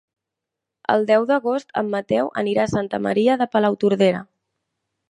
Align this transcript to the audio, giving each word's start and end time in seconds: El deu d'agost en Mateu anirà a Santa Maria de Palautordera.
El 0.93 1.05
deu 1.11 1.27
d'agost 1.31 1.77
en 1.83 1.93
Mateu 1.97 2.33
anirà 2.45 2.67
a 2.67 2.73
Santa 2.75 3.05
Maria 3.09 3.39
de 3.45 3.51
Palautordera. 3.57 4.27